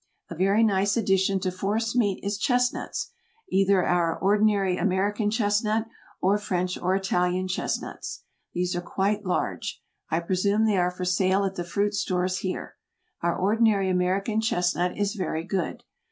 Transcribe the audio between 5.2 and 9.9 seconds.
chestnut, or French or Italian chestnuts. These are quite large.